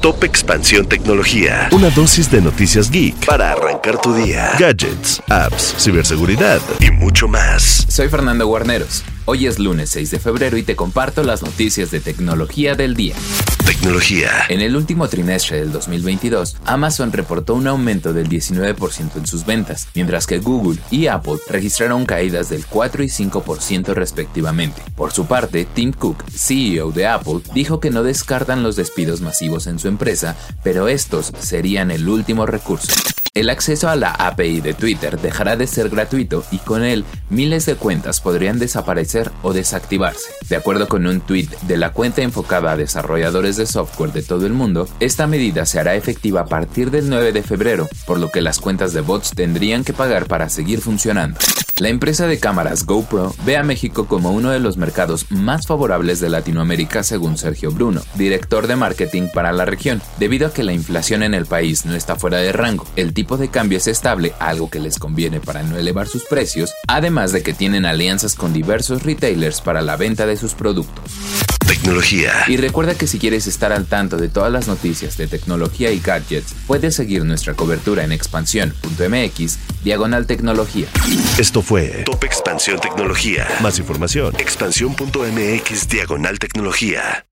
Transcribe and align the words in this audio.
Top 0.00 0.24
Expansión 0.24 0.86
Tecnología. 0.86 1.68
Una 1.72 1.90
dosis 1.90 2.30
de 2.30 2.40
noticias 2.40 2.90
geek 2.90 3.26
para 3.26 3.52
arrancar 3.52 4.00
tu 4.00 4.14
día. 4.14 4.52
Gadgets, 4.58 5.22
apps, 5.28 5.74
ciberseguridad 5.78 6.60
y 6.80 6.90
mucho 6.90 7.28
más. 7.28 7.84
Soy 7.88 8.08
Fernando 8.08 8.46
Guarneros. 8.46 9.04
Hoy 9.26 9.46
es 9.46 9.58
lunes 9.58 9.90
6 9.90 10.10
de 10.12 10.18
febrero 10.18 10.56
y 10.56 10.62
te 10.62 10.74
comparto 10.74 11.22
las 11.22 11.42
noticias 11.42 11.90
de 11.90 12.00
tecnología 12.00 12.74
del 12.74 12.94
día. 12.94 13.14
Tecnología. 13.70 14.46
En 14.48 14.62
el 14.62 14.74
último 14.74 15.06
trimestre 15.06 15.60
del 15.60 15.70
2022, 15.70 16.56
Amazon 16.66 17.12
reportó 17.12 17.54
un 17.54 17.68
aumento 17.68 18.12
del 18.12 18.28
19% 18.28 19.14
en 19.14 19.26
sus 19.28 19.46
ventas, 19.46 19.86
mientras 19.94 20.26
que 20.26 20.40
Google 20.40 20.80
y 20.90 21.06
Apple 21.06 21.36
registraron 21.48 22.04
caídas 22.04 22.50
del 22.50 22.66
4 22.66 23.04
y 23.04 23.06
5% 23.06 23.94
respectivamente. 23.94 24.82
Por 24.96 25.12
su 25.12 25.26
parte, 25.26 25.68
Tim 25.72 25.92
Cook, 25.92 26.24
CEO 26.36 26.90
de 26.90 27.06
Apple, 27.06 27.42
dijo 27.54 27.78
que 27.78 27.90
no 27.90 28.02
descartan 28.02 28.64
los 28.64 28.74
despidos 28.74 29.20
masivos 29.20 29.68
en 29.68 29.78
su 29.78 29.86
empresa, 29.86 30.34
pero 30.64 30.88
estos 30.88 31.30
serían 31.38 31.92
el 31.92 32.08
último 32.08 32.46
recurso. 32.46 32.92
El 33.32 33.48
acceso 33.48 33.88
a 33.88 33.94
la 33.94 34.10
API 34.10 34.60
de 34.60 34.74
Twitter 34.74 35.20
dejará 35.20 35.54
de 35.54 35.68
ser 35.68 35.88
gratuito 35.88 36.44
y 36.50 36.58
con 36.58 36.82
él 36.82 37.04
miles 37.28 37.64
de 37.64 37.76
cuentas 37.76 38.20
podrían 38.20 38.58
desaparecer 38.58 39.30
o 39.42 39.52
desactivarse. 39.52 40.32
De 40.48 40.56
acuerdo 40.56 40.88
con 40.88 41.06
un 41.06 41.20
tweet 41.20 41.48
de 41.62 41.76
la 41.76 41.92
cuenta 41.92 42.22
enfocada 42.22 42.72
a 42.72 42.76
desarrolladores 42.76 43.56
de 43.56 43.66
software 43.66 44.12
de 44.12 44.22
todo 44.22 44.46
el 44.46 44.52
mundo, 44.52 44.88
esta 44.98 45.28
medida 45.28 45.64
se 45.64 45.78
hará 45.78 45.94
efectiva 45.94 46.40
a 46.40 46.46
partir 46.46 46.90
del 46.90 47.08
9 47.08 47.30
de 47.30 47.44
febrero, 47.44 47.88
por 48.04 48.18
lo 48.18 48.32
que 48.32 48.40
las 48.40 48.58
cuentas 48.58 48.92
de 48.92 49.00
bots 49.00 49.30
tendrían 49.30 49.84
que 49.84 49.92
pagar 49.92 50.26
para 50.26 50.48
seguir 50.48 50.80
funcionando. 50.80 51.38
La 51.80 51.88
empresa 51.88 52.26
de 52.26 52.38
cámaras 52.38 52.84
GoPro 52.84 53.34
ve 53.46 53.56
a 53.56 53.62
México 53.62 54.06
como 54.06 54.32
uno 54.32 54.50
de 54.50 54.60
los 54.60 54.76
mercados 54.76 55.24
más 55.30 55.66
favorables 55.66 56.20
de 56.20 56.28
Latinoamérica 56.28 57.02
según 57.02 57.38
Sergio 57.38 57.70
Bruno, 57.70 58.02
director 58.16 58.66
de 58.66 58.76
marketing 58.76 59.28
para 59.32 59.50
la 59.50 59.64
región, 59.64 60.02
debido 60.18 60.46
a 60.46 60.52
que 60.52 60.62
la 60.62 60.74
inflación 60.74 61.22
en 61.22 61.32
el 61.32 61.46
país 61.46 61.86
no 61.86 61.94
está 61.94 62.16
fuera 62.16 62.36
de 62.36 62.52
rango, 62.52 62.84
el 62.96 63.14
tipo 63.14 63.38
de 63.38 63.48
cambio 63.48 63.78
es 63.78 63.86
estable, 63.86 64.34
algo 64.40 64.68
que 64.68 64.78
les 64.78 64.98
conviene 64.98 65.40
para 65.40 65.62
no 65.62 65.78
elevar 65.78 66.06
sus 66.06 66.24
precios, 66.24 66.74
además 66.86 67.32
de 67.32 67.42
que 67.42 67.54
tienen 67.54 67.86
alianzas 67.86 68.34
con 68.34 68.52
diversos 68.52 69.02
retailers 69.02 69.62
para 69.62 69.80
la 69.80 69.96
venta 69.96 70.26
de 70.26 70.36
sus 70.36 70.52
productos. 70.52 71.39
Tecnología. 71.70 72.32
Y 72.48 72.56
recuerda 72.56 72.96
que 72.96 73.06
si 73.06 73.20
quieres 73.20 73.46
estar 73.46 73.72
al 73.72 73.86
tanto 73.86 74.16
de 74.16 74.28
todas 74.28 74.50
las 74.50 74.66
noticias 74.66 75.16
de 75.16 75.28
tecnología 75.28 75.92
y 75.92 76.00
gadgets, 76.00 76.52
puedes 76.66 76.96
seguir 76.96 77.24
nuestra 77.24 77.54
cobertura 77.54 78.02
en 78.02 78.10
expansión.mx, 78.10 79.58
diagonal 79.84 80.26
tecnología. 80.26 80.88
Esto 81.38 81.62
fue 81.62 82.02
Top 82.04 82.24
Expansión 82.24 82.80
Tecnología. 82.80 83.46
Más 83.62 83.78
información, 83.78 84.34
expansión.mx, 84.36 85.88
diagonal 85.88 86.40
tecnología. 86.40 87.24